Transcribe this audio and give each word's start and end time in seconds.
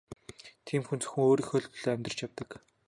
Тийм 0.67 0.81
хүн 0.85 0.99
зөвхөн 1.01 1.23
өөрийнхөө 1.29 1.59
л 1.61 1.67
төлөө 1.71 1.91
амьдарч 1.93 2.17
явдаг. 2.25 2.49